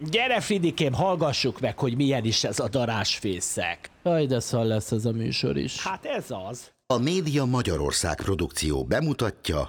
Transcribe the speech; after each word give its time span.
Gyere, 0.00 0.40
Fridikém, 0.40 0.92
hallgassuk 0.92 1.60
meg, 1.60 1.78
hogy 1.78 1.96
milyen 1.96 2.24
is 2.24 2.44
ez 2.44 2.58
a 2.58 2.68
darásfészek. 2.68 3.90
Jaj, 4.02 4.26
de 4.26 4.40
szal 4.40 4.64
lesz 4.64 4.90
ez 4.90 5.04
a 5.04 5.12
műsor 5.12 5.56
is. 5.56 5.82
Hát 5.82 6.04
ez 6.04 6.24
az. 6.50 6.70
A 6.86 6.98
Média 6.98 7.44
Magyarország 7.44 8.16
produkció 8.16 8.84
bemutatja 8.84 9.68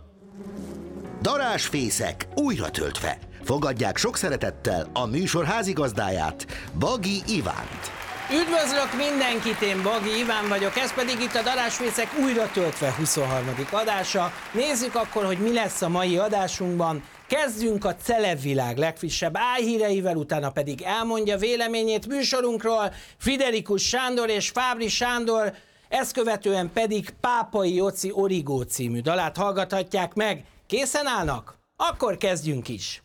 Darásfészek 1.21 2.27
újra 2.35 2.69
töltve. 2.69 3.17
Fogadják 3.43 3.97
sok 3.97 4.17
szeretettel 4.17 4.89
a 4.93 5.05
műsor 5.05 5.45
házigazdáját, 5.45 6.47
Bagi 6.79 7.21
Ivánt. 7.27 7.91
Üdvözlök 8.31 9.09
mindenkit, 9.09 9.61
én 9.61 9.83
Bagi 9.83 10.19
Iván 10.19 10.47
vagyok, 10.49 10.77
ez 10.77 10.93
pedig 10.93 11.19
itt 11.19 11.35
a 11.35 11.43
Darásfészek 11.43 12.07
újra 12.23 12.51
töltve 12.51 12.93
23. 12.97 13.45
adása. 13.71 14.31
Nézzük 14.53 14.95
akkor, 14.95 15.25
hogy 15.25 15.37
mi 15.37 15.53
lesz 15.53 15.81
a 15.81 15.89
mai 15.89 16.17
adásunkban. 16.17 17.03
Kezdjünk 17.29 17.85
a 17.85 17.95
celebvilág 17.95 18.77
legfrissebb 18.77 19.33
álhíreivel, 19.37 20.15
utána 20.15 20.51
pedig 20.51 20.81
elmondja 20.81 21.37
véleményét 21.37 22.07
műsorunkról 22.07 22.93
Friderikus 23.17 23.87
Sándor 23.87 24.29
és 24.29 24.49
Fábri 24.49 24.87
Sándor, 24.87 25.53
ezt 25.89 26.13
követően 26.13 26.69
pedig 26.73 27.09
Pápai 27.09 27.75
Joci 27.75 28.11
Origó 28.11 28.61
című 28.61 28.99
dalát 28.99 29.37
hallgathatják 29.37 30.13
meg. 30.13 30.45
Készen 30.67 31.07
állnak? 31.07 31.57
Akkor 31.75 32.17
kezdjünk 32.17 32.67
is! 32.67 33.03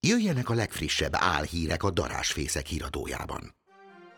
Jöjjenek 0.00 0.48
a 0.50 0.54
legfrissebb 0.54 1.12
álhírek 1.12 1.82
a 1.82 1.90
Darásfészek 1.90 2.66
híradójában. 2.66 3.54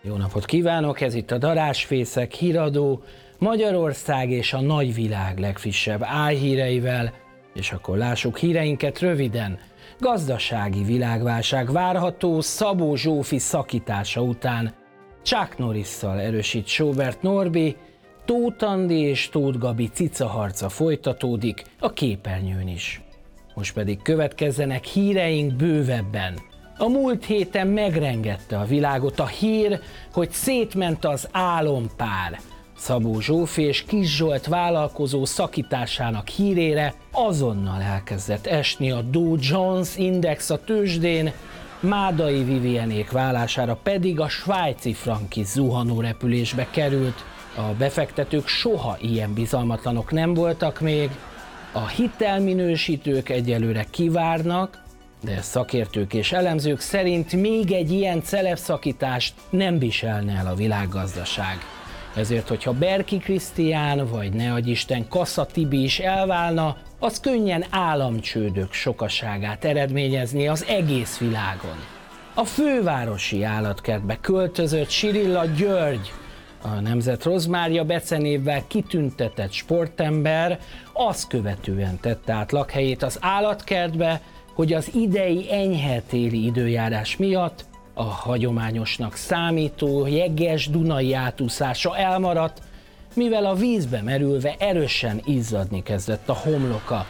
Jó 0.02 0.16
napot 0.16 0.44
kívánok, 0.44 1.00
ez 1.00 1.14
itt 1.14 1.30
a 1.30 1.38
Darásfészek 1.38 2.32
híradó, 2.32 3.02
Magyarország 3.38 4.30
és 4.30 4.52
a 4.52 4.60
nagyvilág 4.60 5.38
legfrissebb 5.38 6.02
álhíreivel, 6.02 7.26
és 7.58 7.72
akkor 7.72 7.96
lássuk 7.96 8.38
híreinket 8.38 8.98
röviden. 8.98 9.58
Gazdasági 9.98 10.82
világválság 10.82 11.72
várható 11.72 12.40
Szabó 12.40 12.94
Zsófi 12.94 13.38
szakítása 13.38 14.20
után. 14.22 14.74
Chuck 15.22 15.58
Norrisszal 15.58 16.20
erősít 16.20 16.66
Sobert 16.66 17.22
Norbi, 17.22 17.76
Tóth 18.24 18.64
Andi 18.64 19.00
és 19.00 19.28
Tóth 19.28 19.58
Gabi 19.58 19.88
cicaharca 19.88 20.68
folytatódik 20.68 21.62
a 21.78 21.92
képernyőn 21.92 22.68
is. 22.68 23.02
Most 23.54 23.74
pedig 23.74 24.02
következzenek 24.02 24.84
híreink 24.84 25.52
bővebben. 25.52 26.38
A 26.78 26.88
múlt 26.88 27.24
héten 27.24 27.66
megrengette 27.66 28.58
a 28.58 28.64
világot 28.64 29.18
a 29.18 29.26
hír, 29.26 29.80
hogy 30.12 30.30
szétment 30.30 31.04
az 31.04 31.28
álompár. 31.32 32.38
Szabó 32.78 33.20
Zsófi 33.20 33.62
és 33.62 33.84
Kis 33.86 34.16
Zsolt 34.16 34.46
vállalkozó 34.46 35.24
szakításának 35.24 36.28
hírére 36.28 36.94
azonnal 37.12 37.82
elkezdett 37.82 38.46
esni 38.46 38.90
a 38.90 39.00
Dow 39.00 39.36
Jones 39.40 39.96
Index 39.96 40.50
a 40.50 40.64
tőzsdén, 40.64 41.32
Mádai 41.80 42.44
Vivienék 42.44 43.10
vállására 43.10 43.78
pedig 43.82 44.20
a 44.20 44.28
svájci 44.28 44.92
franki 44.92 45.44
zuhanó 45.44 46.00
repülésbe 46.00 46.66
került. 46.70 47.24
A 47.56 47.74
befektetők 47.78 48.46
soha 48.46 48.96
ilyen 49.00 49.34
bizalmatlanok 49.34 50.10
nem 50.10 50.34
voltak 50.34 50.80
még, 50.80 51.10
a 51.72 51.86
hitelminősítők 51.86 53.28
egyelőre 53.28 53.86
kivárnak, 53.90 54.82
de 55.24 55.42
szakértők 55.42 56.14
és 56.14 56.32
elemzők 56.32 56.80
szerint 56.80 57.32
még 57.32 57.72
egy 57.72 57.92
ilyen 57.92 58.22
celebszakítást 58.22 59.34
nem 59.50 59.78
viselne 59.78 60.32
el 60.32 60.46
a 60.46 60.54
világgazdaság. 60.54 61.77
Ezért, 62.18 62.48
hogyha 62.48 62.72
Berki 62.72 63.18
Krisztián 63.18 64.06
vagy 64.06 64.32
ne 64.32 64.58
Isten 64.64 65.08
Kassa 65.08 65.46
Tibi 65.46 65.82
is 65.82 65.98
elválna, 65.98 66.76
az 66.98 67.20
könnyen 67.20 67.64
államcsődök 67.70 68.72
sokaságát 68.72 69.64
eredményezni 69.64 70.48
az 70.48 70.64
egész 70.68 71.18
világon. 71.18 71.76
A 72.34 72.44
fővárosi 72.44 73.42
állatkertbe 73.42 74.18
költözött 74.20 74.88
Sirilla 74.88 75.44
György, 75.44 76.12
a 76.62 76.68
Nemzet 76.68 77.24
Rozmárja 77.24 77.84
becenévvel 77.84 78.66
kitüntetett 78.66 79.52
sportember 79.52 80.58
azt 80.92 81.28
követően 81.28 82.00
tette 82.00 82.32
át 82.32 82.52
lakhelyét 82.52 83.02
az 83.02 83.18
állatkertbe, 83.20 84.20
hogy 84.54 84.72
az 84.72 84.90
idei 84.94 85.52
enyhe 85.52 86.00
téli 86.00 86.44
időjárás 86.44 87.16
miatt 87.16 87.64
a 87.98 88.02
hagyományosnak 88.02 89.14
számító 89.14 90.06
jeges 90.06 90.68
Dunai 90.68 91.14
átúszása 91.14 91.96
elmaradt, 91.96 92.62
mivel 93.14 93.44
a 93.44 93.54
vízbe 93.54 94.02
merülve 94.02 94.54
erősen 94.58 95.20
izzadni 95.24 95.82
kezdett 95.82 96.28
a 96.28 96.32
homloka. 96.32 97.06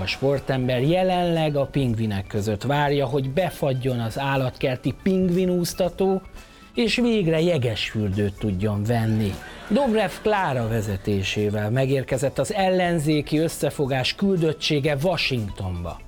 A 0.00 0.06
sportember 0.06 0.82
jelenleg 0.82 1.56
a 1.56 1.64
pingvinek 1.66 2.26
között 2.26 2.62
várja, 2.62 3.06
hogy 3.06 3.30
befagyjon 3.30 4.00
az 4.00 4.18
állatkerti 4.18 4.94
pingvinúztató, 5.02 6.22
és 6.74 6.96
végre 6.96 7.40
jegesfürdőt 7.40 8.38
tudjon 8.38 8.84
venni. 8.84 9.34
Dobrev 9.68 10.10
Klára 10.22 10.68
vezetésével 10.68 11.70
megérkezett 11.70 12.38
az 12.38 12.54
ellenzéki 12.54 13.38
összefogás 13.38 14.14
küldöttsége 14.14 14.96
Washingtonba. 15.02 16.00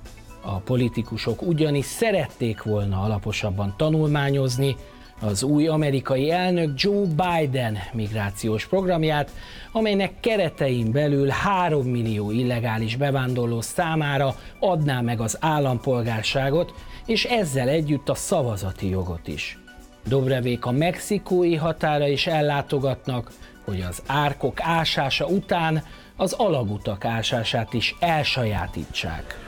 A 0.49 0.59
politikusok 0.59 1.41
ugyanis 1.41 1.85
szerették 1.85 2.63
volna 2.63 3.01
alaposabban 3.01 3.73
tanulmányozni 3.77 4.75
az 5.21 5.43
új 5.43 5.67
amerikai 5.67 6.31
elnök 6.31 6.81
Joe 6.81 7.05
Biden 7.05 7.77
migrációs 7.93 8.67
programját, 8.67 9.31
amelynek 9.71 10.19
keretein 10.19 10.91
belül 10.91 11.27
3 11.27 11.87
millió 11.87 12.31
illegális 12.31 12.95
bevándorló 12.95 13.61
számára 13.61 14.35
adná 14.59 15.01
meg 15.01 15.19
az 15.19 15.37
állampolgárságot, 15.39 16.73
és 17.05 17.25
ezzel 17.25 17.67
együtt 17.67 18.09
a 18.09 18.15
szavazati 18.15 18.89
jogot 18.89 19.27
is. 19.27 19.59
Dobrevék 20.05 20.65
a 20.65 20.71
mexikói 20.71 21.55
határa 21.55 22.07
is 22.07 22.27
ellátogatnak, 22.27 23.31
hogy 23.65 23.81
az 23.89 24.01
árkok 24.05 24.61
ásása 24.61 25.25
után 25.25 25.83
az 26.15 26.33
alagutak 26.33 27.05
ásását 27.05 27.73
is 27.73 27.95
elsajátítsák. 27.99 29.46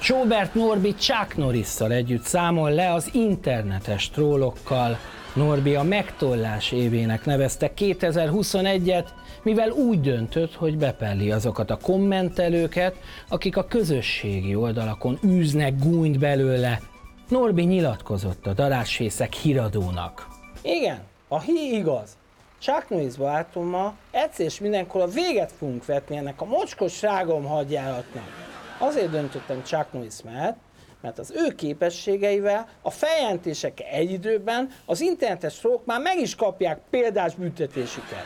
Sobert 0.00 0.54
Norbi 0.54 0.94
Chuck 0.94 1.36
Norrisszal 1.36 1.92
együtt 1.92 2.22
számol 2.22 2.70
le 2.70 2.92
az 2.92 3.10
internetes 3.12 4.10
trólokkal. 4.10 4.98
Norbi 5.34 5.74
a 5.74 5.82
megtollás 5.82 6.72
évének 6.72 7.24
nevezte 7.24 7.72
2021-et, 7.76 9.06
mivel 9.42 9.70
úgy 9.70 10.00
döntött, 10.00 10.54
hogy 10.54 10.76
bepelli 10.76 11.30
azokat 11.30 11.70
a 11.70 11.76
kommentelőket, 11.76 12.94
akik 13.28 13.56
a 13.56 13.64
közösségi 13.64 14.54
oldalakon 14.54 15.18
űznek 15.26 15.78
gúnyt 15.78 16.18
belőle. 16.18 16.80
Norbi 17.28 17.62
nyilatkozott 17.62 18.46
a 18.46 18.52
darásfészek 18.52 19.32
híradónak. 19.32 20.28
Igen, 20.62 20.98
a 21.28 21.40
hí 21.40 21.76
igaz. 21.76 22.16
Chuck 22.58 22.88
Norris 22.88 23.14
barátommal 23.14 23.94
egyszer 24.10 24.46
és 24.46 24.60
mindenkor 24.60 25.00
a 25.00 25.06
véget 25.06 25.52
fogunk 25.58 25.86
vetni 25.86 26.16
ennek 26.16 26.40
a 26.40 26.44
mocskos 26.44 27.02
rágom 27.02 27.44
hadjáratnak. 27.44 28.47
Azért 28.78 29.10
döntöttem 29.10 29.62
Chuck 29.64 29.92
Norris 29.92 30.22
mellett, 30.24 30.56
mert 31.00 31.18
az 31.18 31.32
ő 31.36 31.54
képességeivel 31.54 32.68
a 32.82 32.90
feljelentések 32.90 33.80
egy 33.92 34.10
időben 34.10 34.70
az 34.84 35.00
internetes 35.00 35.58
trók 35.58 35.86
már 35.86 36.00
meg 36.00 36.18
is 36.18 36.34
kapják 36.34 36.80
példás 36.90 37.34
büntetésüket. 37.34 38.24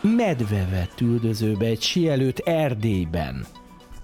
Medve 0.00 0.66
vett 0.70 1.00
üldözőbe 1.00 1.66
egy 1.66 1.82
sielőt 1.82 2.38
Erdélyben. 2.38 3.46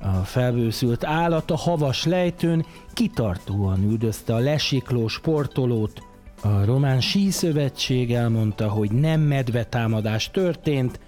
A 0.00 0.24
felbőszült 0.24 1.04
állat 1.04 1.50
a 1.50 1.56
havas 1.56 2.04
lejtőn 2.04 2.66
kitartóan 2.92 3.82
üldözte 3.82 4.34
a 4.34 4.38
lesikló 4.38 5.08
sportolót. 5.08 6.00
A 6.44 6.64
Román 6.64 7.00
Síszövetség 7.00 8.12
elmondta, 8.12 8.68
hogy 8.68 8.92
nem 8.92 9.20
medvetámadás 9.20 10.30
történt, 10.30 10.98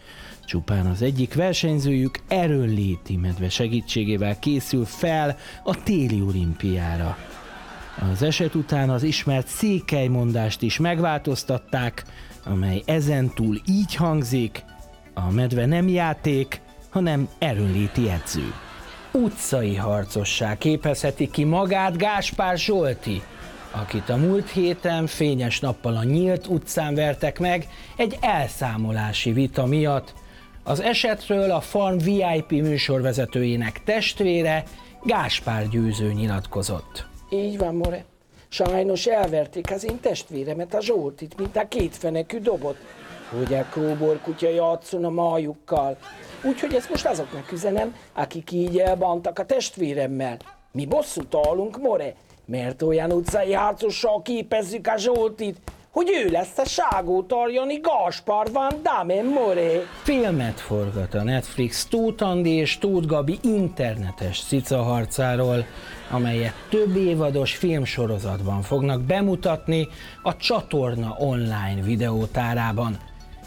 Csupán 0.46 0.86
az 0.86 1.02
egyik 1.02 1.34
versenyzőjük 1.34 2.20
erőnléti 2.28 3.16
medve 3.16 3.48
segítségével 3.48 4.38
készül 4.38 4.84
fel 4.84 5.36
a 5.64 5.82
téli 5.82 6.22
olimpiára. 6.22 7.16
Az 8.12 8.22
eset 8.22 8.54
után 8.54 8.90
az 8.90 9.02
ismert 9.02 9.46
székelymondást 9.46 10.62
is 10.62 10.78
megváltoztatták, 10.78 12.04
amely 12.44 12.82
ezentúl 12.84 13.60
így 13.68 13.94
hangzik, 13.94 14.64
a 15.14 15.30
medve 15.30 15.66
nem 15.66 15.88
játék, 15.88 16.60
hanem 16.90 17.28
erőnléti 17.38 18.10
edző. 18.10 18.52
Utcai 19.12 19.74
harcossá 19.74 20.58
képezheti 20.58 21.30
ki 21.30 21.44
magát 21.44 21.96
Gáspár 21.96 22.58
Zsolti, 22.58 23.22
akit 23.70 24.08
a 24.08 24.16
múlt 24.16 24.50
héten 24.50 25.06
fényes 25.06 25.60
nappal 25.60 25.96
a 25.96 26.04
nyílt 26.04 26.46
utcán 26.46 26.94
vertek 26.94 27.38
meg 27.38 27.68
egy 27.96 28.16
elszámolási 28.20 29.32
vita 29.32 29.66
miatt, 29.66 30.14
az 30.64 30.80
esetről 30.80 31.50
a 31.50 31.60
Farm 31.60 31.98
VIP 31.98 32.50
műsorvezetőjének 32.50 33.84
testvére 33.84 34.64
Gáspár 35.02 35.68
Győző 35.68 36.12
nyilatkozott. 36.12 37.06
Így 37.30 37.58
van, 37.58 37.74
More. 37.74 38.04
Sajnos 38.48 39.06
elverték 39.06 39.70
az 39.70 39.84
én 39.84 40.00
testvéremet, 40.00 40.74
a 40.74 40.80
Zsoltit, 40.80 41.38
mint 41.38 41.56
a 41.56 41.68
kétfenekű 41.68 42.38
dobot. 42.38 42.76
Hogy 43.30 43.54
a 43.54 43.66
kóbor 43.70 44.20
kutya 44.20 44.48
játszon 44.48 45.04
a 45.04 45.10
majukkal. 45.10 45.96
Úgyhogy 46.44 46.74
ezt 46.74 46.90
most 46.90 47.06
azoknak 47.06 47.52
üzenem, 47.52 47.96
akik 48.12 48.50
így 48.50 48.78
elbantak 48.78 49.38
a 49.38 49.44
testvéremmel. 49.44 50.36
Mi 50.72 50.86
bosszút 50.86 51.36
állunk, 51.46 51.78
More. 51.78 52.14
Mert 52.46 52.82
olyan 52.82 53.12
utcai 53.12 53.52
harcossal 53.52 54.22
képezzük 54.22 54.86
a 54.86 54.96
Zsoltit, 54.96 55.56
hogy 55.90 56.10
ő 56.24 56.30
lesz 56.30 56.58
a 56.58 56.64
Ságó 56.64 57.22
Tarjani 57.22 57.80
Gaspar 57.80 58.52
van 58.52 58.72
Damme 58.82 59.22
More. 59.22 59.82
Filmet 60.02 60.60
forgat 60.60 61.14
a 61.14 61.22
Netflix 61.22 61.86
Tóth 61.86 62.22
Andi 62.22 62.50
és 62.50 62.78
Tóth 62.78 63.06
Gabi 63.06 63.38
internetes 63.42 64.42
cicaharcáról, 64.42 65.64
amelyet 66.10 66.54
több 66.70 66.96
évados 66.96 67.56
filmsorozatban 67.56 68.62
fognak 68.62 69.02
bemutatni 69.02 69.88
a 70.22 70.36
csatorna 70.36 71.16
online 71.18 71.82
videótárában. 71.82 72.96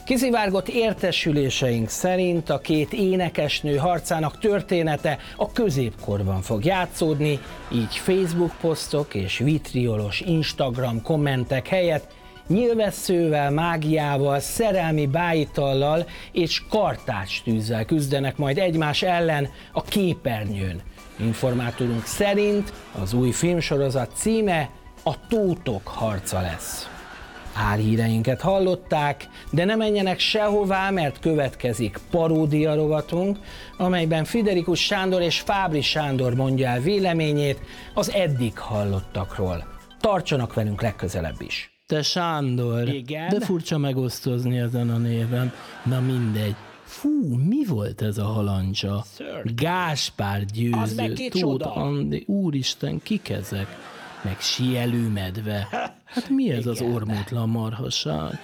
Kiszivárgott 0.09 0.67
értesüléseink 0.67 1.89
szerint 1.89 2.49
a 2.49 2.59
két 2.59 2.93
énekesnő 2.93 3.75
harcának 3.75 4.39
története 4.39 5.17
a 5.37 5.51
középkorban 5.51 6.41
fog 6.41 6.65
játszódni, 6.65 7.39
így 7.71 7.95
Facebook 7.95 8.51
posztok 8.61 9.13
és 9.13 9.37
vitriolos 9.37 10.19
Instagram 10.19 11.01
kommentek 11.01 11.67
helyett 11.67 12.11
nyilvesszővel, 12.47 13.51
mágiával, 13.51 14.39
szerelmi 14.39 15.07
bájitallal 15.07 16.05
és 16.31 16.61
kartácstűzzel 16.69 17.85
küzdenek 17.85 18.37
majd 18.37 18.57
egymás 18.57 19.01
ellen 19.01 19.49
a 19.71 19.81
képernyőn. 19.81 20.81
Informátorunk 21.19 22.05
szerint 22.05 22.73
az 23.01 23.13
új 23.13 23.31
filmsorozat 23.31 24.11
címe 24.15 24.69
a 25.03 25.27
Tótok 25.27 25.87
harca 25.87 26.41
lesz. 26.41 26.98
Álhíreinket 27.59 28.41
hallották, 28.41 29.27
de 29.51 29.65
ne 29.65 29.75
menjenek 29.75 30.19
sehová, 30.19 30.89
mert 30.89 31.19
következik 31.19 31.99
paródia 32.11 32.75
rovatunk, 32.75 33.37
amelyben 33.77 34.23
Friderikus 34.23 34.79
Sándor 34.85 35.21
és 35.21 35.39
Fábri 35.39 35.81
Sándor 35.81 36.35
mondja 36.35 36.67
el 36.67 36.79
véleményét 36.79 37.59
az 37.93 38.11
eddig 38.11 38.57
hallottakról. 38.57 39.67
Tartsanak 39.99 40.53
velünk 40.53 40.81
legközelebb 40.81 41.41
is! 41.41 41.77
Te 41.85 42.01
Sándor, 42.01 42.87
Igen? 42.87 43.29
de 43.29 43.39
furcsa 43.39 43.77
megosztozni 43.77 44.57
ezen 44.57 44.89
a 44.89 44.97
néven. 44.97 45.53
Na 45.83 45.99
mindegy. 45.99 46.55
Fú, 46.83 47.35
mi 47.35 47.65
volt 47.65 48.01
ez 48.01 48.17
a 48.17 48.25
halancsa? 48.25 49.05
Sir. 49.15 49.53
Gáspár 49.55 50.45
győző, 50.45 51.13
Tóth? 51.29 51.77
Andi, 51.77 52.23
úristen, 52.27 52.99
kik 53.03 53.29
ezek? 53.29 53.67
Meg 54.21 54.39
sielő 54.39 55.07
medve. 55.07 55.67
Hát 56.09 56.29
mi 56.29 56.51
ez 56.51 56.65
az 56.65 56.81
ormótlan 56.81 57.49
marhaság? 57.49 58.39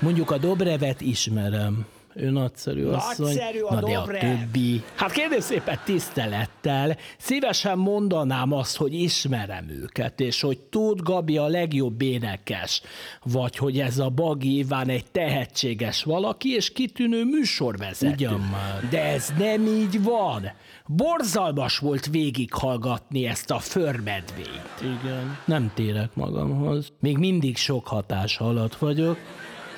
Mondjuk 0.00 0.30
a 0.30 0.38
Dobrevet 0.38 1.00
ismerem. 1.00 1.86
Ő 2.14 2.30
nagyszerű 2.30 2.86
asszony. 2.86 3.26
Nagyszerű 3.26 3.60
a 3.60 3.74
Na 3.74 3.80
de 3.80 3.98
a 3.98 4.06
többi. 4.06 4.82
Hát 4.94 5.12
kérném 5.12 5.40
szépen 5.40 5.78
tisztelettel, 5.84 6.96
szívesen 7.18 7.78
mondanám 7.78 8.52
azt, 8.52 8.76
hogy 8.76 8.94
ismerem 8.94 9.68
őket, 9.68 10.20
és 10.20 10.40
hogy 10.40 10.58
Tóth 10.58 11.02
Gabi 11.02 11.36
a 11.36 11.46
legjobb 11.46 12.02
énekes, 12.02 12.82
vagy 13.24 13.56
hogy 13.56 13.80
ez 13.80 13.98
a 13.98 14.08
Bagi 14.08 14.58
Iván 14.58 14.88
egy 14.88 15.10
tehetséges 15.10 16.02
valaki, 16.02 16.48
és 16.48 16.72
kitűnő 16.72 17.24
műsorvezető. 17.24 18.12
Ugyan 18.12 18.40
már. 18.40 18.88
De 18.90 19.02
ez 19.02 19.32
nem 19.38 19.66
így 19.66 20.02
van. 20.02 20.52
Borzalmas 20.86 21.78
volt 21.78 22.06
végighallgatni 22.06 23.26
ezt 23.26 23.50
a 23.50 23.58
förmedvényt. 23.58 24.80
Igen. 24.80 25.38
Nem 25.44 25.70
térek 25.74 26.14
magamhoz. 26.14 26.92
Még 27.00 27.18
mindig 27.18 27.56
sok 27.56 27.86
hatás 27.86 28.38
alatt 28.38 28.74
vagyok. 28.76 29.18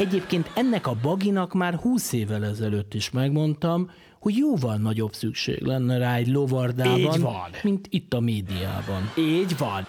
Egyébként 0.03 0.51
ennek 0.55 0.87
a 0.87 0.97
baginak 1.03 1.53
már 1.53 1.75
húsz 1.75 2.13
évvel 2.13 2.45
ezelőtt 2.45 2.95
is 2.95 3.11
megmondtam, 3.11 3.91
hogy 4.21 4.37
jóval 4.37 4.77
nagyobb 4.77 5.13
szükség 5.13 5.61
lenne 5.63 5.99
rá 5.99 6.17
egy 6.17 6.29
lovardában, 6.29 6.99
Így 6.99 7.21
van. 7.21 7.51
mint 7.63 7.87
itt 7.91 8.15
a 8.15 8.21
médiában. 8.21 9.11
Így 9.19 9.59
van. 9.59 9.87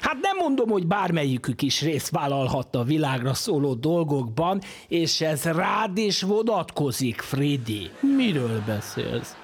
Hát 0.00 0.16
nem 0.20 0.36
mondom, 0.36 0.68
hogy 0.68 0.86
bármelyikük 0.86 1.62
is 1.62 1.82
részt 1.82 2.10
vállalhatta 2.10 2.78
a 2.78 2.84
világra 2.84 3.34
szóló 3.34 3.74
dolgokban, 3.74 4.60
és 4.88 5.20
ez 5.20 5.44
rád 5.44 5.98
is 5.98 6.22
vonatkozik, 6.22 7.20
Freddy. 7.20 7.90
Miről 8.16 8.62
beszélsz? 8.66 9.36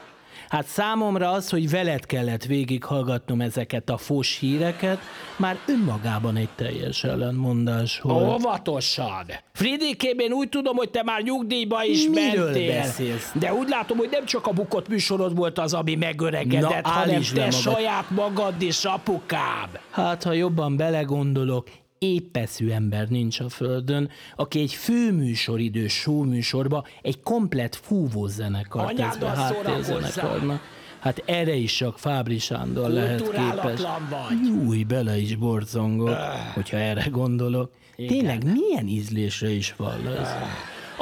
Hát 0.51 0.67
számomra 0.67 1.31
az, 1.31 1.51
hogy 1.51 1.71
veled 1.71 2.07
kellett 2.07 2.45
végighallgatnom 2.45 3.41
ezeket 3.41 3.91
a 3.91 3.97
fos 3.97 4.39
híreket, 4.39 4.99
már 5.37 5.57
önmagában 5.67 6.37
egy 6.37 6.49
teljes 6.57 7.05
ellentmondás 7.05 8.01
volt. 8.01 8.35
Óvatosan! 8.45 9.27
Fridikém, 9.53 10.19
én 10.19 10.33
úgy 10.33 10.49
tudom, 10.49 10.77
hogy 10.77 10.91
te 10.91 11.03
már 11.03 11.23
nyugdíjba 11.23 11.85
is 11.85 12.09
Miről 12.09 12.45
mentél. 12.45 12.73
beszélsz? 12.81 13.31
De 13.35 13.55
úgy 13.55 13.69
látom, 13.69 13.99
hogy 13.99 14.09
nem 14.11 14.25
csak 14.25 14.47
a 14.47 14.53
bukott 14.53 14.89
műsorod 14.89 15.37
volt 15.37 15.59
az, 15.59 15.75
ami 15.75 15.95
megöregedett, 15.95 16.83
Na, 16.85 16.89
hanem 16.91 17.23
te 17.35 17.41
magad. 17.41 17.53
saját 17.53 18.11
magad 18.11 18.63
is, 18.63 18.85
apukám. 18.85 19.69
Hát, 19.91 20.23
ha 20.23 20.33
jobban 20.33 20.77
belegondolok, 20.77 21.69
épeszű 22.01 22.71
ember 22.71 23.09
nincs 23.09 23.41
a 23.41 23.49
földön, 23.49 24.11
aki 24.37 24.61
egy 24.61 24.75
főműsoridő 24.75 25.89
showműsorba 25.89 26.87
egy 27.03 27.23
komplet 27.23 27.77
fúvózenekart 27.77 28.97
tesz 28.97 29.17
be 29.17 29.27
Anyáddal 29.27 29.35
háttérzenekarnak. 29.35 30.63
Hát 31.01 31.23
erre 31.27 31.55
is 31.55 31.77
csak 31.77 31.99
Fábri 31.99 32.39
Sándor 32.39 32.91
lehet 32.91 33.23
képes. 33.23 33.81
Vagy. 34.11 34.67
Új, 34.67 34.83
bele 34.83 35.17
is 35.17 35.37
borzongok, 35.37 36.17
hogyha 36.55 36.77
erre 36.77 37.09
gondolok. 37.11 37.73
Tényleg 37.97 38.45
milyen 38.45 38.87
ízlésre 38.87 39.51
is 39.51 39.75
van 39.77 40.07
ez? 40.07 40.29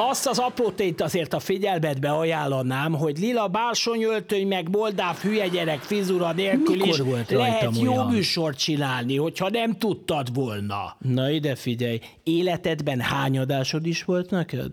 Azt 0.01 0.27
az 0.27 0.39
apró 0.39 0.71
tényt 0.71 1.01
azért 1.01 1.33
a 1.33 1.39
figyelmetbe 1.39 2.11
ajánlanám, 2.11 2.93
hogy 2.93 3.19
lila 3.19 3.49
bársonyöltöny 3.49 4.47
meg 4.47 4.69
moldáv 4.71 5.17
hülye 5.17 5.49
gyerek 5.49 5.79
frizura 5.79 6.33
nélkül 6.33 6.77
Mikor 6.77 6.89
is 6.89 6.99
volt 6.99 7.31
lehet 7.31 7.79
jó 7.81 7.93
olyan? 7.93 8.07
műsort 8.07 8.59
csinálni, 8.59 9.17
hogyha 9.17 9.49
nem 9.49 9.79
tudtad 9.79 10.35
volna. 10.35 10.97
Na 10.99 11.31
ide 11.31 11.55
figyelj, 11.55 12.01
életedben 12.23 13.01
hány 13.01 13.39
adásod 13.39 13.87
is 13.87 14.05
volt 14.05 14.31
neked? 14.31 14.73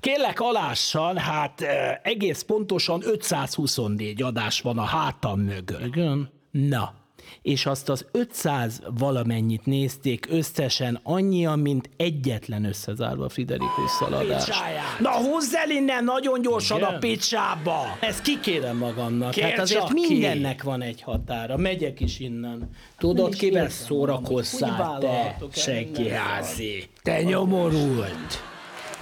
Kérlek 0.00 0.40
alássan, 0.40 1.16
hát 1.16 1.64
egész 2.02 2.42
pontosan 2.42 3.02
524 3.04 4.22
adás 4.22 4.60
van 4.60 4.78
a 4.78 4.84
hátam 4.84 5.40
mögött. 5.40 5.86
Igen? 5.86 6.30
Na, 6.50 6.94
és 7.42 7.66
azt 7.66 7.88
az 7.88 8.06
500 8.12 8.82
valamennyit 8.98 9.66
nézték 9.66 10.26
összesen 10.30 11.00
annyian, 11.02 11.58
mint 11.58 11.90
egyetlen 11.96 12.64
összezárva 12.64 13.28
Friderikus 13.28 13.90
szaladás. 13.98 14.44
Picsáját. 14.44 14.98
Na 15.00 15.10
húzz 15.10 15.54
el 15.54 15.70
innen 15.70 16.04
nagyon 16.04 16.42
gyorsan 16.42 16.78
Igen? 16.78 16.94
a 16.94 16.98
picsába! 16.98 17.96
Ezt 18.00 18.22
kikérem 18.22 18.76
magamnak. 18.76 19.30
Kér 19.30 19.44
hát 19.44 19.58
azért 19.58 19.80
csak 19.80 19.94
ki. 19.94 20.06
mindennek 20.08 20.62
van 20.62 20.82
egy 20.82 21.02
határa. 21.02 21.56
Megyek 21.56 22.00
is 22.00 22.18
innen. 22.18 22.70
Tudod, 22.98 23.34
kivel 23.34 23.68
szórakozzál, 23.68 24.98
te, 24.98 25.36
senki 25.52 26.08
házi. 26.08 26.88
Te 27.02 27.22
nyomorult! 27.22 28.49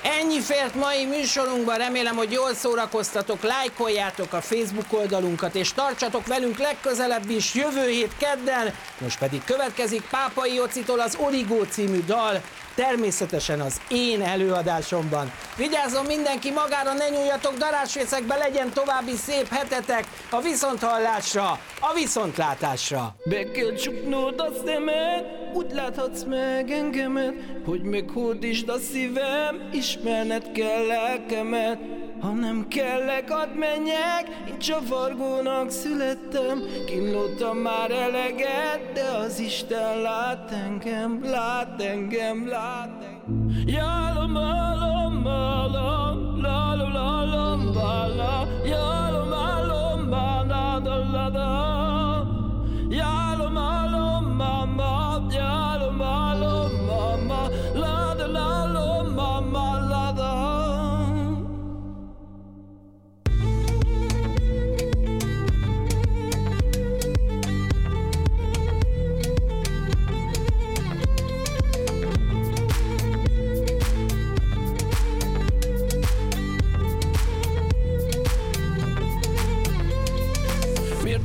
Ennyi 0.03 0.41
fért 0.41 0.75
mai 0.75 1.05
műsorunkban, 1.05 1.77
remélem, 1.77 2.17
hogy 2.17 2.33
jól 2.33 2.55
szórakoztatok, 2.55 3.43
lájkoljátok 3.43 4.33
a 4.33 4.41
Facebook 4.41 4.93
oldalunkat, 4.93 5.55
és 5.55 5.73
tartsatok 5.73 6.27
velünk 6.27 6.59
legközelebb 6.59 7.31
is 7.31 7.55
jövő 7.55 7.89
hét 7.89 8.17
kedden. 8.19 8.75
Most 8.99 9.19
pedig 9.19 9.45
következik 9.45 10.03
Pápai 10.11 10.55
Jocitól 10.55 11.01
az 11.01 11.17
Origó 11.21 11.63
című 11.63 12.05
dal, 12.07 12.43
természetesen 12.85 13.61
az 13.61 13.81
én 13.89 14.23
előadásomban. 14.23 15.33
Vigyázzon 15.57 16.07
mindenki 16.07 16.51
magára, 16.51 16.93
ne 16.93 17.09
nyúljatok 17.09 17.57
darásfészekbe, 17.57 18.37
legyen 18.37 18.71
további 18.73 19.17
szép 19.17 19.49
hetetek 19.49 20.05
a 20.31 20.41
viszonthallásra, 20.41 21.51
a 21.81 21.95
viszontlátásra. 21.95 23.15
Be 23.25 23.51
kell 23.51 23.75
csuknod 23.75 24.41
a 24.41 24.49
szemed, 24.67 25.25
úgy 25.55 25.73
láthatsz 25.73 26.23
meg 26.23 26.71
engemet, 26.71 27.35
hogy 27.65 27.83
meghódítsd 27.83 28.69
a 28.69 28.79
szívem, 28.79 29.69
ismerned 29.73 30.53
kell 30.53 30.87
lelkemet. 30.87 31.98
Ha 32.21 32.31
nem 32.33 32.69
kellek, 32.69 33.31
add 33.31 33.55
menjek, 33.55 34.29
én 34.49 34.59
csavargónak 34.59 35.71
születtem, 35.71 36.63
kínlottam 36.87 37.57
már 37.57 37.91
eleget, 37.91 38.93
de 38.93 39.05
az 39.25 39.39
Isten 39.39 40.01
lát 40.01 40.51
engem, 40.53 41.21
lát 41.23 41.83
engem, 41.83 42.49
lát 42.49 43.03
engem. 43.03 43.65
Jálom, 43.67 44.37
álom, 44.37 45.27
álom, 45.27 46.41
lalom, 46.41 46.93
lalom, 46.93 47.73
bala, 47.73 48.49
jálom, 48.65 49.28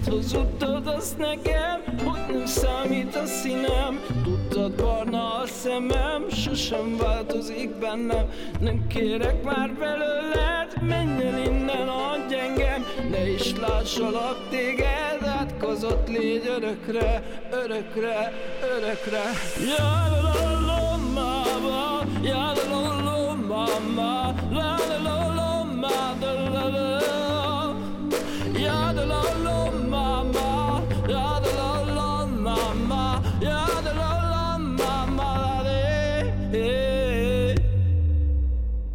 hazudtad 0.09 0.87
azt 0.87 1.17
nekem, 1.17 1.81
hogy 2.03 2.35
Nem 2.35 2.45
számít 2.45 3.15
a 3.15 3.25
színem 3.25 3.99
Tudtad 4.23 4.75
barna 4.75 5.33
a 5.33 5.47
szemem 5.47 6.29
Sosem 6.29 6.97
változik 6.97 7.69
bennem. 7.69 8.29
Nem 8.59 8.87
kérek 8.87 9.43
már 9.43 9.73
belőled 9.73 10.81
Menj 10.81 11.23
el 11.23 11.37
innen, 11.45 11.87
adj 11.87 12.35
engem. 12.35 12.85
Ne 13.09 13.29
is 13.29 13.55
lássalak 13.55 14.49
téged 14.49 15.23
Átkozott 15.39 16.07
légy 16.07 16.47
örökre 16.47 17.23
Örökre, 17.51 18.33
örökre. 18.77 19.23
Ja, 19.77 20.07
la, 20.09 20.19
la, 20.21 20.65
la, 20.65 20.83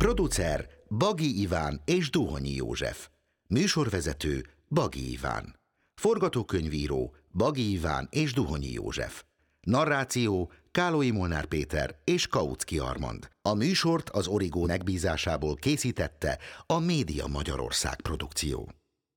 Producer 0.09 0.69
Bagi 0.89 1.41
Iván 1.41 1.81
és 1.85 2.11
Duhonyi 2.11 2.55
József. 2.55 3.09
Műsorvezető 3.49 4.47
Bagi 4.69 5.13
Iván. 5.13 5.59
Forgatókönyvíró 6.01 7.15
Bagi 7.33 7.71
Iván 7.71 8.09
és 8.11 8.33
Duhonyi 8.33 8.73
József. 8.73 9.23
Narráció 9.61 10.53
Kálói 10.71 11.11
Molnár 11.11 11.47
Péter 11.47 11.99
és 12.05 12.27
Kautsky 12.27 12.79
Armand. 12.79 13.29
A 13.43 13.55
műsort 13.55 14.11
az 14.11 14.27
Origó 14.27 14.67
megbízásából 14.67 15.55
készítette 15.55 16.39
a 16.67 16.79
Média 16.79 17.27
Magyarország 17.27 18.01
produkció. 18.01 18.73